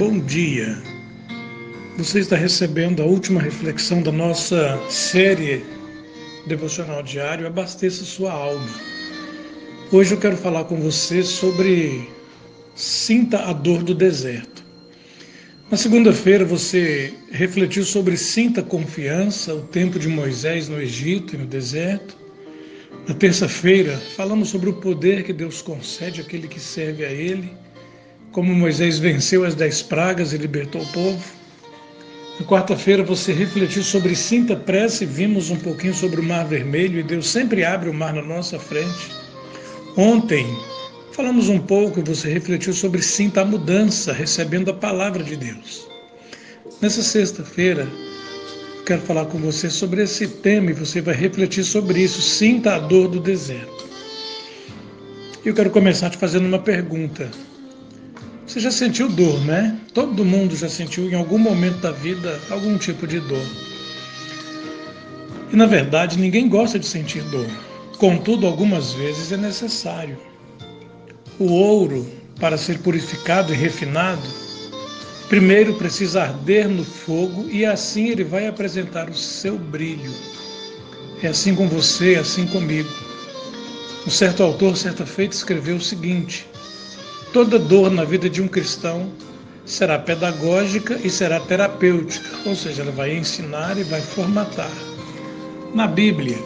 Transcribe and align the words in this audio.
bom 0.00 0.18
dia. 0.18 0.82
Você 1.98 2.20
está 2.20 2.34
recebendo 2.34 3.02
a 3.02 3.04
última 3.04 3.38
reflexão 3.38 4.02
da 4.02 4.10
nossa 4.10 4.80
série 4.88 5.62
devocional 6.46 7.02
diário 7.02 7.46
Abasteça 7.46 8.02
Sua 8.02 8.32
Alma. 8.32 8.66
Hoje 9.92 10.14
eu 10.14 10.18
quero 10.18 10.38
falar 10.38 10.64
com 10.64 10.76
você 10.80 11.22
sobre 11.22 12.08
Sinta 12.74 13.40
a 13.40 13.52
Dor 13.52 13.82
do 13.82 13.94
Deserto. 13.94 14.64
Na 15.70 15.76
segunda-feira 15.76 16.46
você 16.46 17.12
refletiu 17.30 17.84
sobre 17.84 18.16
Sinta 18.16 18.62
Confiança, 18.62 19.54
o 19.54 19.66
tempo 19.66 19.98
de 19.98 20.08
Moisés 20.08 20.66
no 20.66 20.80
Egito 20.80 21.34
e 21.34 21.38
no 21.38 21.46
deserto. 21.46 22.16
Na 23.06 23.12
terça-feira 23.12 23.98
falamos 24.16 24.48
sobre 24.48 24.70
o 24.70 24.80
poder 24.80 25.24
que 25.24 25.32
Deus 25.34 25.60
concede 25.60 26.22
àquele 26.22 26.48
que 26.48 26.58
serve 26.58 27.04
a 27.04 27.12
Ele 27.12 27.52
como 28.32 28.54
Moisés 28.54 28.98
venceu 28.98 29.44
as 29.44 29.54
dez 29.54 29.82
pragas 29.82 30.32
e 30.32 30.38
libertou 30.38 30.82
o 30.82 30.92
povo. 30.92 31.40
Na 32.38 32.46
quarta-feira 32.46 33.02
você 33.02 33.32
refletiu 33.32 33.82
sobre 33.82 34.14
Sinta 34.14 34.56
Pressa 34.56 35.04
e 35.04 35.06
vimos 35.06 35.50
um 35.50 35.56
pouquinho 35.56 35.92
sobre 35.92 36.20
o 36.20 36.22
Mar 36.22 36.46
Vermelho 36.46 36.98
e 36.98 37.02
Deus 37.02 37.28
sempre 37.28 37.64
abre 37.64 37.90
o 37.90 37.94
mar 37.94 38.14
na 38.14 38.22
nossa 38.22 38.58
frente. 38.58 39.10
Ontem 39.96 40.46
falamos 41.12 41.48
um 41.48 41.58
pouco 41.58 42.00
e 42.00 42.02
você 42.02 42.32
refletiu 42.32 42.72
sobre 42.72 43.02
Sinta 43.02 43.42
a 43.42 43.44
Mudança, 43.44 44.12
recebendo 44.12 44.70
a 44.70 44.74
palavra 44.74 45.22
de 45.22 45.36
Deus. 45.36 45.86
Nessa 46.80 47.02
sexta-feira, 47.02 47.86
quero 48.86 49.02
falar 49.02 49.26
com 49.26 49.38
você 49.38 49.68
sobre 49.68 50.02
esse 50.02 50.26
tema 50.26 50.70
e 50.70 50.74
você 50.74 51.02
vai 51.02 51.14
refletir 51.14 51.64
sobre 51.64 52.00
isso. 52.00 52.22
Sinta 52.22 52.76
a 52.76 52.78
dor 52.78 53.08
do 53.08 53.20
deserto. 53.20 53.86
Eu 55.44 55.52
quero 55.52 55.68
começar 55.70 56.08
te 56.08 56.16
fazendo 56.16 56.46
uma 56.46 56.58
pergunta. 56.58 57.30
Você 58.50 58.58
já 58.58 58.72
sentiu 58.72 59.08
dor, 59.08 59.38
né? 59.44 59.78
Todo 59.94 60.24
mundo 60.24 60.56
já 60.56 60.68
sentiu 60.68 61.08
em 61.08 61.14
algum 61.14 61.38
momento 61.38 61.76
da 61.76 61.92
vida 61.92 62.36
algum 62.50 62.76
tipo 62.76 63.06
de 63.06 63.20
dor. 63.20 63.46
E 65.52 65.54
na 65.54 65.66
verdade, 65.66 66.18
ninguém 66.18 66.48
gosta 66.48 66.76
de 66.76 66.84
sentir 66.84 67.22
dor. 67.30 67.46
Contudo, 67.96 68.48
algumas 68.48 68.92
vezes 68.92 69.30
é 69.30 69.36
necessário. 69.36 70.18
O 71.38 71.44
ouro, 71.44 72.04
para 72.40 72.58
ser 72.58 72.80
purificado 72.80 73.54
e 73.54 73.56
refinado, 73.56 74.26
primeiro 75.28 75.74
precisa 75.74 76.22
arder 76.22 76.68
no 76.68 76.84
fogo 76.84 77.48
e 77.52 77.64
assim 77.64 78.08
ele 78.08 78.24
vai 78.24 78.48
apresentar 78.48 79.08
o 79.08 79.14
seu 79.14 79.56
brilho. 79.56 80.12
É 81.22 81.28
assim 81.28 81.54
com 81.54 81.68
você, 81.68 82.14
é 82.14 82.18
assim 82.18 82.48
comigo. 82.48 82.90
Um 84.04 84.10
certo 84.10 84.42
autor, 84.42 84.76
certa 84.76 85.06
feita, 85.06 85.36
escreveu 85.36 85.76
o 85.76 85.80
seguinte: 85.80 86.48
Toda 87.32 87.60
dor 87.60 87.92
na 87.92 88.04
vida 88.04 88.28
de 88.28 88.42
um 88.42 88.48
cristão 88.48 89.08
será 89.64 89.98
pedagógica 90.00 90.98
e 91.04 91.08
será 91.08 91.38
terapêutica, 91.38 92.28
ou 92.44 92.56
seja, 92.56 92.82
ela 92.82 92.90
vai 92.90 93.16
ensinar 93.16 93.78
e 93.78 93.84
vai 93.84 94.00
formatar. 94.00 94.70
Na 95.72 95.86
Bíblia, 95.86 96.36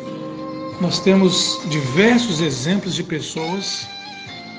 nós 0.83 1.01
temos 1.01 1.59
diversos 1.71 2.43
exemplos 2.43 2.95
de 2.95 3.03
pessoas 3.03 3.89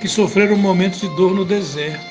que 0.01 0.07
sofreram 0.07 0.57
momentos 0.57 1.01
de 1.01 1.09
dor 1.09 1.35
no 1.35 1.45
deserto. 1.45 2.03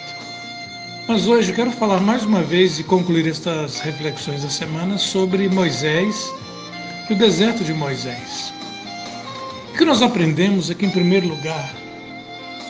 Mas 1.09 1.27
hoje 1.27 1.51
eu 1.51 1.57
quero 1.57 1.73
falar 1.73 2.01
mais 2.01 2.23
uma 2.23 2.43
vez 2.43 2.79
e 2.79 2.85
concluir 2.85 3.27
estas 3.27 3.81
reflexões 3.81 4.45
da 4.45 4.49
semana 4.49 4.97
sobre 4.97 5.49
Moisés 5.49 6.33
e 7.11 7.15
o 7.15 7.19
deserto 7.19 7.65
de 7.65 7.75
Moisés. 7.75 8.55
O 9.73 9.77
que 9.77 9.85
nós 9.85 10.03
aprendemos 10.03 10.71
aqui, 10.71 10.87
em 10.87 10.91
primeiro 10.91 11.27
lugar, 11.27 11.84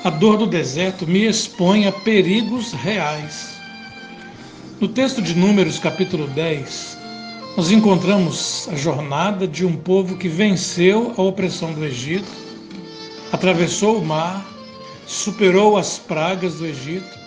a 0.04 0.10
dor 0.10 0.36
do 0.36 0.46
deserto 0.46 1.06
me 1.06 1.24
expõe 1.24 1.86
a 1.86 1.92
perigos 1.92 2.72
reais. 2.72 3.54
No 4.78 4.86
texto 4.86 5.22
de 5.22 5.34
Números, 5.34 5.78
capítulo 5.78 6.26
10, 6.26 6.98
nós 7.56 7.70
encontramos 7.70 8.68
a 8.70 8.76
jornada 8.76 9.48
de 9.48 9.64
um 9.64 9.74
povo 9.74 10.18
que 10.18 10.28
venceu 10.28 11.14
a 11.16 11.22
opressão 11.22 11.72
do 11.72 11.82
Egito, 11.82 12.30
atravessou 13.32 13.96
o 13.96 14.04
mar, 14.04 14.46
superou 15.06 15.78
as 15.78 15.98
pragas 15.98 16.56
do 16.56 16.66
Egito, 16.66 17.18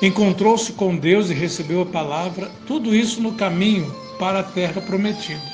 encontrou-se 0.00 0.72
com 0.72 0.96
Deus 0.96 1.28
e 1.28 1.34
recebeu 1.34 1.82
a 1.82 1.86
palavra, 1.86 2.50
tudo 2.66 2.94
isso 2.94 3.20
no 3.20 3.32
caminho 3.32 3.94
para 4.18 4.40
a 4.40 4.44
terra 4.44 4.80
prometida. 4.80 5.52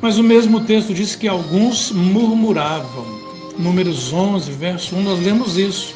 Mas 0.00 0.18
o 0.18 0.24
mesmo 0.24 0.60
texto 0.64 0.92
diz 0.92 1.14
que 1.14 1.28
alguns 1.28 1.92
murmuravam. 1.92 3.17
Números 3.58 4.12
11, 4.12 4.52
verso 4.52 4.94
1, 4.94 5.02
nós 5.02 5.18
lemos 5.18 5.58
isso. 5.58 5.92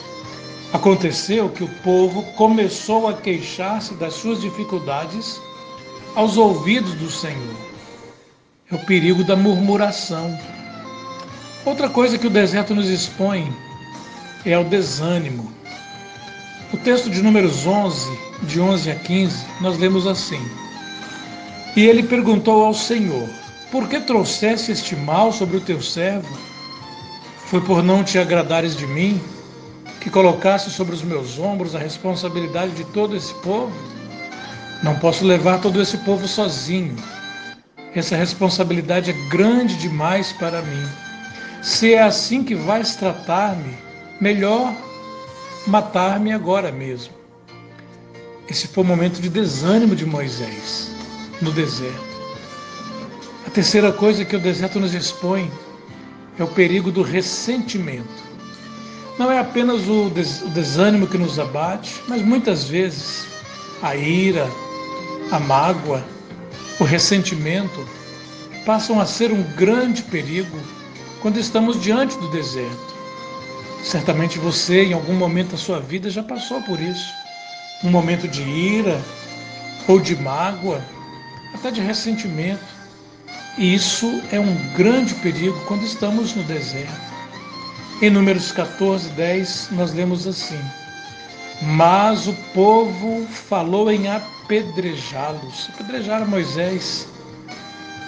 Aconteceu 0.73 1.49
que 1.49 1.62
o 1.62 1.69
povo 1.84 2.25
começou 2.33 3.06
a 3.06 3.15
queixar-se 3.15 3.95
das 3.95 4.15
suas 4.15 4.41
dificuldades 4.41 5.41
aos 6.17 6.37
ouvidos 6.37 6.95
do 6.95 7.09
Senhor. 7.09 7.55
É 8.69 8.75
o 8.75 8.78
perigo 8.81 9.23
da 9.23 9.37
murmuração. 9.37 10.37
Outra 11.65 11.89
coisa 11.89 12.19
que 12.19 12.27
o 12.27 12.31
deserto 12.31 12.75
nos 12.75 12.89
expõe 12.89 13.55
é 14.44 14.59
o 14.59 14.65
desânimo. 14.65 15.53
O 16.73 16.77
texto 16.79 17.09
de 17.11 17.23
Números 17.23 17.65
11, 17.65 18.19
de 18.43 18.61
11 18.61 18.91
a 18.91 18.97
15, 18.97 19.47
nós 19.61 19.79
lemos 19.79 20.05
assim: 20.06 20.41
E 21.77 21.87
ele 21.87 22.03
perguntou 22.03 22.65
ao 22.65 22.75
Senhor: 22.75 23.29
Por 23.71 23.89
que 23.89 24.00
trouxeste 24.00 24.73
este 24.73 24.97
mal 24.97 25.33
sobre 25.33 25.59
o 25.59 25.61
teu 25.61 25.81
servo? 25.81 26.51
Foi 27.52 27.60
por 27.60 27.82
não 27.82 28.02
te 28.02 28.18
agradares 28.18 28.74
de 28.74 28.86
mim 28.86 29.20
que 30.00 30.08
colocaste 30.08 30.70
sobre 30.70 30.94
os 30.94 31.02
meus 31.02 31.38
ombros 31.38 31.74
a 31.74 31.78
responsabilidade 31.78 32.72
de 32.72 32.82
todo 32.82 33.14
esse 33.14 33.34
povo? 33.42 33.70
Não 34.82 34.98
posso 34.98 35.22
levar 35.22 35.60
todo 35.60 35.78
esse 35.82 35.98
povo 35.98 36.26
sozinho. 36.26 36.96
Essa 37.94 38.16
responsabilidade 38.16 39.10
é 39.10 39.28
grande 39.28 39.76
demais 39.76 40.32
para 40.32 40.62
mim. 40.62 40.88
Se 41.62 41.92
é 41.92 42.02
assim 42.02 42.42
que 42.42 42.54
vais 42.54 42.96
tratar-me, 42.96 43.76
melhor 44.19 44.74
matar-me 45.66 46.32
agora 46.32 46.72
mesmo. 46.72 47.12
Esse 48.48 48.66
foi 48.66 48.82
o 48.82 48.86
momento 48.86 49.20
de 49.20 49.28
desânimo 49.28 49.94
de 49.94 50.06
Moisés 50.06 50.90
no 51.42 51.52
deserto. 51.52 52.00
A 53.46 53.50
terceira 53.50 53.92
coisa 53.92 54.24
que 54.24 54.36
o 54.36 54.40
deserto 54.40 54.80
nos 54.80 54.94
expõe 54.94 55.52
é 56.38 56.44
o 56.44 56.48
perigo 56.48 56.91
do 56.91 57.03
ressentimento. 57.03 58.22
Não 59.19 59.31
é 59.31 59.38
apenas 59.38 59.87
o, 59.88 60.10
desânimo 60.54 61.06
que 61.06 61.19
nos 61.19 61.38
abate, 61.38 62.03
mas 62.09 62.22
muitas 62.22 62.65
vezes 62.65 63.26
a 63.82 63.94
ira, 63.94 64.48
a 65.31 65.38
mágoa, 65.38 66.03
o 66.81 66.84
ressentimento 66.84 67.87
passam 68.65 69.00
a 69.00 69.06
ser 69.06 69.31
um 69.32 69.43
grande 69.54 70.03
perigo 70.03 70.59
quando 71.20 71.38
estamos 71.38 71.81
diante 71.81 72.16
do 72.19 72.28
deserto. 72.31 72.93
Certamente 73.84 74.38
você, 74.38 74.84
em 74.84 74.93
algum 74.93 75.14
momento 75.14 75.50
da 75.50 75.56
sua 75.56 75.81
vida, 75.81 76.09
já 76.09 76.22
passou 76.22 76.62
por 76.62 76.81
isso. 76.81 77.12
Um 77.84 77.91
momento 77.91 78.28
de 78.28 78.43
ira 78.43 79.00
ou 79.88 80.00
de 80.00 80.16
mágoa, 80.16 80.82
até 81.53 81.70
de 81.70 81.81
ressentimento. 81.81 82.81
Isso 83.58 84.22
é 84.32 84.40
um 84.40 84.54
grande 84.74 85.14
perigo 85.16 85.58
quando 85.66 85.84
estamos 85.84 86.34
no 86.34 86.42
deserto. 86.44 87.12
Em 88.00 88.08
Números 88.08 88.50
14, 88.50 89.10
10, 89.10 89.68
nós 89.72 89.92
lemos 89.92 90.26
assim: 90.26 90.58
Mas 91.60 92.26
o 92.26 92.32
povo 92.54 93.26
falou 93.26 93.90
em 93.90 94.08
apedrejá-los. 94.08 95.68
Apedrejar 95.74 96.26
Moisés. 96.26 97.06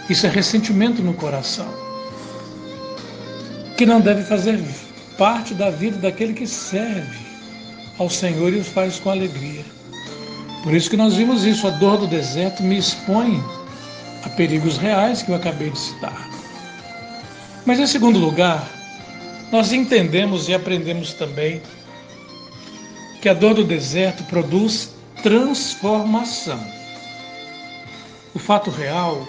Isso 0.08 0.26
é 0.26 0.30
ressentimento 0.30 1.02
no 1.02 1.12
coração. 1.12 1.68
Que 3.76 3.84
não 3.84 4.00
deve 4.00 4.22
fazer 4.22 4.62
parte 5.18 5.52
da 5.52 5.68
vida 5.68 5.98
daquele 5.98 6.32
que 6.32 6.46
serve 6.46 7.18
ao 7.98 8.08
Senhor 8.08 8.52
e 8.52 8.56
os 8.56 8.68
faz 8.68 8.98
com 8.98 9.10
alegria. 9.10 9.64
Por 10.62 10.72
isso 10.72 10.88
que 10.88 10.96
nós 10.96 11.14
vimos 11.16 11.44
isso, 11.44 11.66
a 11.66 11.70
dor 11.70 11.98
do 11.98 12.06
deserto 12.06 12.62
me 12.62 12.78
expõe 12.78 13.42
a 14.24 14.28
perigos 14.30 14.78
reais 14.78 15.22
que 15.22 15.30
eu 15.30 15.34
acabei 15.34 15.70
de 15.70 15.78
citar. 15.78 16.28
Mas, 17.66 17.78
em 17.78 17.86
segundo 17.86 18.18
lugar, 18.18 18.68
nós 19.50 19.72
entendemos 19.72 20.48
e 20.48 20.54
aprendemos 20.54 21.12
também 21.14 21.62
que 23.20 23.28
a 23.28 23.34
dor 23.34 23.54
do 23.54 23.64
deserto 23.64 24.24
produz 24.24 24.94
transformação. 25.22 26.60
O 28.34 28.38
fato 28.38 28.70
real 28.70 29.26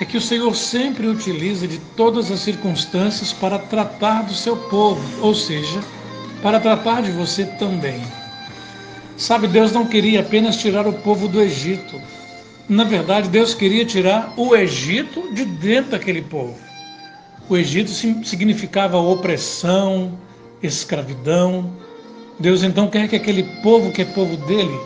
é 0.00 0.04
que 0.04 0.16
o 0.16 0.20
Senhor 0.20 0.54
sempre 0.54 1.06
utiliza 1.06 1.66
de 1.66 1.78
todas 1.96 2.30
as 2.30 2.40
circunstâncias 2.40 3.32
para 3.32 3.58
tratar 3.58 4.24
do 4.24 4.34
seu 4.34 4.56
povo, 4.56 5.02
ou 5.22 5.34
seja, 5.34 5.80
para 6.42 6.60
tratar 6.60 7.00
de 7.02 7.12
você 7.12 7.46
também. 7.46 8.02
Sabe, 9.16 9.46
Deus 9.46 9.72
não 9.72 9.86
queria 9.86 10.20
apenas 10.20 10.56
tirar 10.56 10.86
o 10.86 10.92
povo 10.92 11.28
do 11.28 11.40
Egito, 11.40 12.00
na 12.68 12.84
verdade, 12.84 13.28
Deus 13.28 13.54
queria 13.54 13.84
tirar 13.84 14.32
o 14.36 14.56
Egito 14.56 15.32
de 15.34 15.44
dentro 15.44 15.92
daquele 15.92 16.22
povo. 16.22 16.56
O 17.48 17.56
Egito 17.56 17.90
significava 17.90 18.96
opressão, 18.96 20.18
escravidão. 20.62 21.70
Deus 22.38 22.62
então 22.62 22.88
quer 22.88 23.06
que 23.06 23.16
aquele 23.16 23.42
povo 23.62 23.92
que 23.92 24.02
é 24.02 24.04
povo 24.04 24.36
dele 24.46 24.80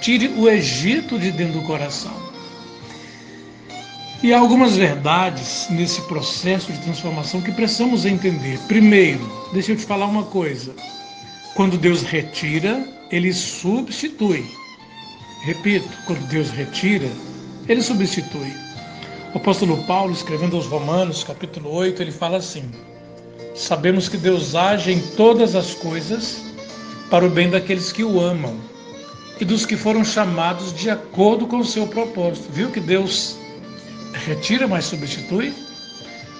tire 0.00 0.28
o 0.36 0.48
Egito 0.48 1.18
de 1.18 1.32
dentro 1.32 1.60
do 1.60 1.66
coração. 1.66 2.12
E 4.22 4.34
há 4.34 4.38
algumas 4.38 4.76
verdades 4.76 5.66
nesse 5.70 6.02
processo 6.02 6.72
de 6.72 6.78
transformação 6.80 7.40
que 7.40 7.52
precisamos 7.52 8.04
entender. 8.04 8.58
Primeiro, 8.66 9.20
deixa 9.52 9.72
eu 9.72 9.76
te 9.76 9.86
falar 9.86 10.06
uma 10.06 10.24
coisa. 10.24 10.74
Quando 11.54 11.78
Deus 11.78 12.02
retira, 12.02 12.86
ele 13.10 13.32
substitui. 13.32 14.44
Repito, 15.42 15.88
quando 16.06 16.26
Deus 16.28 16.50
retira, 16.50 17.08
ele 17.68 17.82
substitui. 17.82 18.52
O 19.34 19.38
apóstolo 19.38 19.82
Paulo, 19.84 20.12
escrevendo 20.12 20.56
aos 20.56 20.66
Romanos, 20.66 21.22
capítulo 21.22 21.70
8, 21.72 22.02
ele 22.02 22.12
fala 22.12 22.38
assim: 22.38 22.68
Sabemos 23.54 24.08
que 24.08 24.16
Deus 24.16 24.54
age 24.54 24.92
em 24.92 25.00
todas 25.16 25.54
as 25.54 25.74
coisas 25.74 26.42
para 27.10 27.26
o 27.26 27.30
bem 27.30 27.50
daqueles 27.50 27.92
que 27.92 28.04
o 28.04 28.20
amam 28.20 28.56
e 29.40 29.44
dos 29.44 29.64
que 29.64 29.76
foram 29.76 30.04
chamados 30.04 30.72
de 30.74 30.90
acordo 30.90 31.46
com 31.46 31.58
o 31.58 31.64
seu 31.64 31.86
propósito. 31.86 32.50
Viu 32.50 32.70
que 32.70 32.80
Deus 32.80 33.36
retira, 34.12 34.66
mas 34.66 34.86
substitui? 34.86 35.52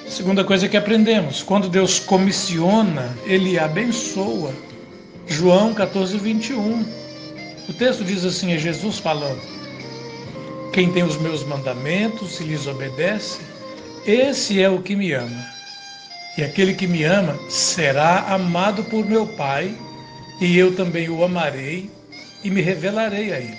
Segunda 0.08 0.42
coisa 0.42 0.68
que 0.68 0.76
aprendemos: 0.76 1.42
quando 1.42 1.68
Deus 1.68 1.98
comissiona, 1.98 3.16
ele 3.26 3.58
abençoa. 3.58 4.52
João 5.26 5.74
14, 5.74 6.16
21. 6.16 6.84
O 7.68 7.72
texto 7.72 8.04
diz 8.04 8.24
assim: 8.24 8.52
é 8.52 8.58
Jesus 8.58 8.98
falando. 8.98 9.40
Quem 10.72 10.90
tem 10.92 11.02
os 11.02 11.16
meus 11.16 11.44
mandamentos 11.44 12.40
e 12.40 12.44
lhes 12.44 12.66
obedece, 12.66 13.40
esse 14.06 14.62
é 14.62 14.68
o 14.68 14.80
que 14.80 14.96
me 14.96 15.12
ama. 15.12 15.46
E 16.36 16.42
aquele 16.42 16.74
que 16.74 16.86
me 16.86 17.04
ama 17.04 17.36
será 17.50 18.20
amado 18.32 18.84
por 18.84 19.04
meu 19.04 19.26
Pai, 19.26 19.74
e 20.40 20.56
eu 20.56 20.74
também 20.76 21.08
o 21.08 21.24
amarei 21.24 21.90
e 22.44 22.50
me 22.50 22.60
revelarei 22.60 23.32
a 23.32 23.38
ele. 23.38 23.58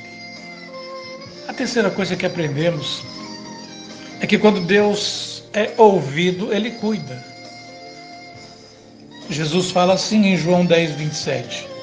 A 1.48 1.54
terceira 1.54 1.90
coisa 1.90 2.16
que 2.16 2.26
aprendemos 2.26 3.04
é 4.22 4.28
que 4.28 4.38
quando 4.38 4.62
Deus 4.62 5.44
é 5.54 5.74
ouvido, 5.78 6.54
ele 6.54 6.72
cuida. 6.72 7.24
Jesus 9.30 9.72
fala 9.72 9.94
assim 9.94 10.26
em 10.26 10.38
João 10.38 10.66
10, 10.66 10.96
27. 10.96 11.79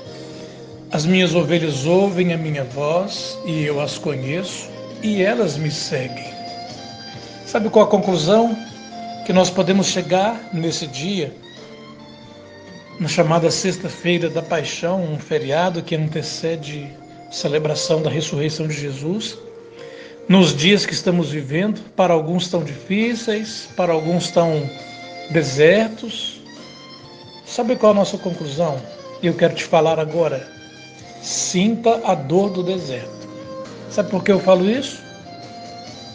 As 0.93 1.05
minhas 1.05 1.35
ovelhas 1.35 1.85
ouvem 1.85 2.33
a 2.33 2.37
minha 2.37 2.63
voz 2.63 3.37
e 3.45 3.65
eu 3.65 3.81
as 3.81 3.99
conheço 3.99 4.71
e 5.03 5.21
elas 5.21 5.57
me 5.57 5.69
seguem. 5.69 6.33
Sabe 7.45 7.69
qual 7.69 7.87
a 7.87 7.89
conclusão 7.89 8.57
que 9.27 9.33
nós 9.33 9.51
podemos 9.51 9.89
chegar 9.89 10.41
nesse 10.53 10.87
dia? 10.87 11.35
Na 13.01 13.09
chamada 13.09 13.51
Sexta-feira 13.51 14.31
da 14.31 14.41
Paixão, 14.41 15.03
um 15.03 15.19
feriado 15.19 15.83
que 15.83 15.97
antecede 15.97 16.89
a 17.29 17.33
celebração 17.33 18.01
da 18.01 18.09
ressurreição 18.09 18.69
de 18.69 18.75
Jesus 18.75 19.37
nos 20.29 20.55
dias 20.55 20.87
que 20.87 20.93
estamos 20.93 21.31
vivendo, 21.31 21.81
para 21.97 22.15
alguns 22.15 22.49
tão 22.49 22.63
difíceis, 22.63 23.69
para 23.77 23.93
alguns 23.93 24.31
tão 24.31 24.69
desertos. 25.31 26.41
Sabe 27.45 27.75
qual 27.75 27.91
a 27.93 27.95
nossa 27.97 28.17
conclusão? 28.17 28.81
Eu 29.21 29.35
quero 29.35 29.55
te 29.55 29.65
falar 29.65 29.99
agora. 29.99 30.56
Sinta 31.27 32.01
a 32.05 32.15
dor 32.15 32.51
do 32.51 32.63
deserto. 32.63 33.29
Sabe 33.91 34.11
por 34.11 34.23
que 34.23 34.31
eu 34.31 34.39
falo 34.39 34.71
isso? 34.71 35.03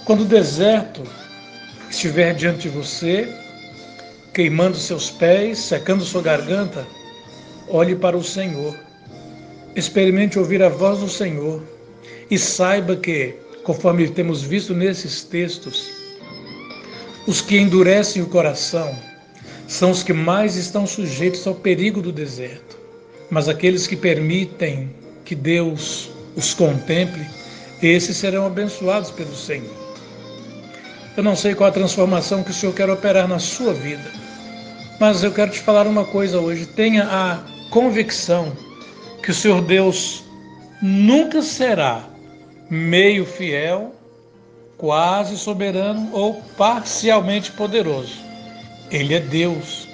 Quando 0.06 0.22
o 0.22 0.26
deserto 0.26 1.04
estiver 1.90 2.34
diante 2.34 2.62
de 2.62 2.70
você, 2.70 3.28
queimando 4.34 4.78
seus 4.78 5.10
pés, 5.12 5.60
secando 5.60 6.06
sua 6.06 6.22
garganta, 6.22 6.88
olhe 7.68 7.94
para 7.94 8.16
o 8.16 8.24
Senhor. 8.24 8.74
Experimente 9.76 10.40
ouvir 10.40 10.64
a 10.64 10.70
voz 10.70 11.00
do 11.00 11.10
Senhor 11.10 11.62
e 12.30 12.38
saiba 12.38 12.96
que 12.96 13.36
conforme 13.66 14.08
temos 14.08 14.42
visto 14.42 14.74
nesses 14.74 15.26
textos, 15.26 15.90
os 17.28 17.42
que 17.42 17.58
endurecem 17.58 18.22
o 18.22 18.28
coração 18.28 18.98
são 19.68 19.92
os 19.92 20.04
que 20.04 20.14
mais 20.14 20.56
estão 20.56 20.88
sujeitos 20.88 21.46
ao 21.46 21.54
perigo 21.54 22.02
do 22.02 22.14
deserto. 22.14 22.80
Mas 23.30 23.50
aqueles 23.50 23.88
que 23.88 23.98
permitem 23.98 25.01
que 25.32 25.36
Deus 25.36 26.10
os 26.36 26.54
contemple, 26.54 27.26
esses 27.82 28.18
serão 28.18 28.46
abençoados 28.46 29.10
pelo 29.12 29.34
Senhor. 29.34 29.72
Eu 31.16 31.24
não 31.24 31.38
sei 31.38 31.56
qual 31.56 31.70
a 31.70 31.72
transformação 31.74 32.44
que 32.44 32.52
o 32.52 32.54
Senhor 32.54 32.76
quer 32.76 32.90
operar 32.90 33.30
na 33.30 33.40
sua 33.40 33.72
vida, 33.74 34.12
mas 35.00 35.24
eu 35.24 35.32
quero 35.32 35.50
te 35.52 35.60
falar 35.62 35.88
uma 35.88 36.04
coisa 36.04 36.38
hoje. 36.38 36.66
Tenha 36.66 37.06
a 37.06 37.40
convicção 37.70 38.52
que 39.24 39.32
o 39.32 39.34
Senhor 39.34 39.62
Deus 39.62 40.22
nunca 40.82 41.42
será 41.42 42.04
meio 42.70 43.26
fiel, 43.26 43.96
quase 44.78 45.38
soberano 45.38 46.10
ou 46.12 46.42
parcialmente 46.58 47.54
poderoso. 47.54 48.18
Ele 48.90 49.14
é 49.14 49.22
Deus. 49.22 49.88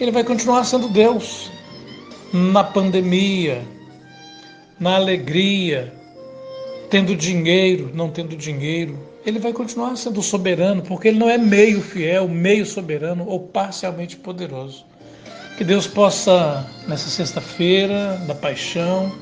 Ele 0.00 0.10
vai 0.10 0.24
continuar 0.24 0.64
sendo 0.64 0.88
Deus 0.88 1.52
na 2.32 2.64
pandemia, 2.64 3.62
na 4.82 4.96
alegria, 4.96 5.92
tendo 6.90 7.14
dinheiro, 7.14 7.88
não 7.94 8.10
tendo 8.10 8.36
dinheiro. 8.36 8.98
Ele 9.24 9.38
vai 9.38 9.52
continuar 9.52 9.94
sendo 9.96 10.20
soberano, 10.20 10.82
porque 10.82 11.06
ele 11.06 11.20
não 11.20 11.30
é 11.30 11.38
meio 11.38 11.80
fiel, 11.80 12.26
meio 12.26 12.66
soberano 12.66 13.24
ou 13.28 13.38
parcialmente 13.38 14.16
poderoso. 14.16 14.84
Que 15.56 15.62
Deus 15.62 15.86
possa, 15.86 16.66
nessa 16.88 17.08
sexta-feira 17.08 18.20
da 18.26 18.34
paixão, 18.34 19.12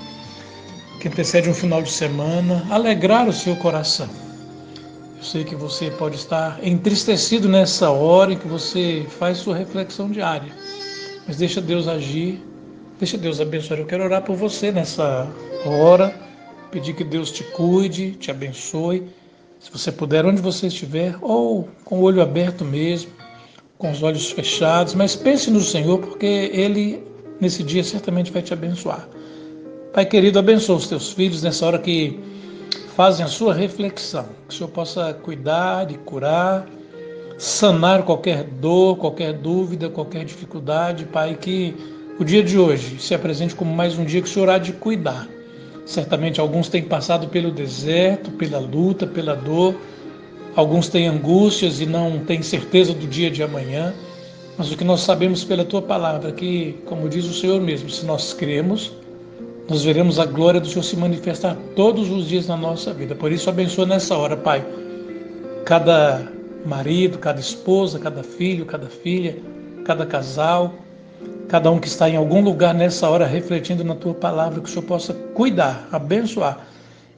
que 0.98 1.08
antecede 1.08 1.50
um 1.50 1.54
final 1.54 1.82
de 1.82 1.90
semana, 1.90 2.66
alegrar 2.70 3.28
o 3.28 3.32
seu 3.32 3.54
coração. 3.56 4.08
Eu 5.18 5.22
sei 5.22 5.44
que 5.44 5.54
você 5.54 5.90
pode 5.90 6.16
estar 6.16 6.58
entristecido 6.66 7.50
nessa 7.50 7.90
hora 7.90 8.32
em 8.32 8.38
que 8.38 8.48
você 8.48 9.04
faz 9.18 9.36
sua 9.36 9.54
reflexão 9.54 10.10
diária, 10.10 10.50
mas 11.26 11.36
deixa 11.36 11.60
Deus 11.60 11.86
agir, 11.86 12.42
deixa 12.98 13.18
Deus 13.18 13.42
abençoar. 13.42 13.78
Eu 13.78 13.84
quero 13.84 14.04
orar 14.04 14.22
por 14.22 14.36
você 14.36 14.72
nessa 14.72 15.28
hora, 15.68 16.14
pedir 16.70 16.94
que 16.94 17.04
Deus 17.04 17.30
te 17.30 17.44
cuide, 17.44 18.12
te 18.12 18.30
abençoe. 18.30 19.08
Se 19.58 19.70
você 19.70 19.92
puder, 19.92 20.24
onde 20.24 20.40
você 20.40 20.68
estiver, 20.68 21.16
ou 21.20 21.68
com 21.84 21.98
o 21.98 22.02
olho 22.02 22.22
aberto 22.22 22.64
mesmo, 22.64 23.10
com 23.76 23.90
os 23.90 24.02
olhos 24.02 24.30
fechados, 24.30 24.94
mas 24.94 25.14
pense 25.14 25.50
no 25.50 25.60
Senhor, 25.60 25.98
porque 25.98 26.50
Ele 26.52 27.02
nesse 27.40 27.62
dia 27.62 27.82
certamente 27.82 28.30
vai 28.30 28.42
te 28.42 28.52
abençoar. 28.52 29.08
Pai 29.92 30.06
querido, 30.06 30.38
abençoa 30.38 30.76
os 30.76 30.86
teus 30.86 31.12
filhos 31.12 31.42
nessa 31.42 31.66
hora 31.66 31.78
que 31.78 32.18
fazem 32.94 33.24
a 33.24 33.28
sua 33.28 33.52
reflexão. 33.52 34.26
Que 34.48 34.54
o 34.54 34.56
Senhor 34.58 34.68
possa 34.70 35.12
cuidar 35.14 35.90
e 35.90 35.98
curar, 35.98 36.66
sanar 37.38 38.04
qualquer 38.04 38.44
dor, 38.44 38.96
qualquer 38.96 39.32
dúvida, 39.32 39.88
qualquer 39.88 40.24
dificuldade. 40.24 41.06
Pai, 41.06 41.36
que 41.40 41.74
o 42.18 42.24
dia 42.24 42.42
de 42.42 42.58
hoje 42.58 43.00
se 43.00 43.14
apresente 43.14 43.54
como 43.54 43.74
mais 43.74 43.98
um 43.98 44.04
dia 44.04 44.20
que 44.20 44.28
o 44.28 44.30
Senhor 44.30 44.48
há 44.50 44.58
de 44.58 44.72
cuidar. 44.74 45.26
Certamente 45.90 46.40
alguns 46.40 46.68
têm 46.68 46.84
passado 46.84 47.26
pelo 47.26 47.50
deserto, 47.50 48.30
pela 48.30 48.60
luta, 48.60 49.08
pela 49.08 49.34
dor. 49.34 49.74
Alguns 50.54 50.88
têm 50.88 51.08
angústias 51.08 51.80
e 51.80 51.86
não 51.86 52.20
têm 52.20 52.42
certeza 52.42 52.94
do 52.94 53.08
dia 53.08 53.28
de 53.28 53.42
amanhã. 53.42 53.92
Mas 54.56 54.70
o 54.70 54.76
que 54.76 54.84
nós 54.84 55.00
sabemos 55.00 55.42
pela 55.42 55.64
tua 55.64 55.82
palavra, 55.82 56.28
é 56.28 56.32
que, 56.32 56.76
como 56.86 57.08
diz 57.08 57.24
o 57.24 57.34
Senhor 57.34 57.60
mesmo, 57.60 57.90
se 57.90 58.06
nós 58.06 58.32
cremos, 58.32 58.92
nós 59.68 59.82
veremos 59.82 60.20
a 60.20 60.26
glória 60.26 60.60
do 60.60 60.68
Senhor 60.68 60.84
se 60.84 60.94
manifestar 60.94 61.56
todos 61.74 62.08
os 62.08 62.28
dias 62.28 62.46
na 62.46 62.56
nossa 62.56 62.92
vida. 62.92 63.16
Por 63.16 63.32
isso, 63.32 63.50
abençoa 63.50 63.84
nessa 63.84 64.16
hora, 64.16 64.36
Pai, 64.36 64.64
cada 65.64 66.24
marido, 66.64 67.18
cada 67.18 67.40
esposa, 67.40 67.98
cada 67.98 68.22
filho, 68.22 68.64
cada 68.64 68.86
filha, 68.86 69.36
cada 69.84 70.06
casal, 70.06 70.72
cada 71.50 71.68
um 71.68 71.80
que 71.80 71.88
está 71.88 72.08
em 72.08 72.14
algum 72.14 72.40
lugar 72.40 72.72
nessa 72.72 73.10
hora 73.10 73.26
refletindo 73.26 73.82
na 73.82 73.96
tua 73.96 74.14
palavra, 74.14 74.60
que 74.60 74.68
o 74.68 74.72
Senhor 74.72 74.84
possa 74.84 75.12
cuidar, 75.12 75.88
abençoar 75.90 76.64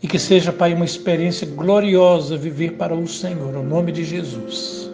e 0.03 0.09
que 0.09 0.19
seja, 0.19 0.51
Pai, 0.51 0.73
uma 0.73 0.87
experiência 0.87 1.47
gloriosa 1.47 2.37
viver 2.37 2.73
para 2.73 2.95
o 2.95 3.07
Senhor, 3.07 3.53
no 3.53 3.63
nome 3.63 3.93
de 3.93 4.05
Jesus. 4.05 4.92